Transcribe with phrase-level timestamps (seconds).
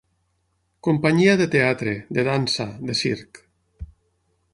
[0.87, 3.43] Companyia de teatre, de dansa, de circ.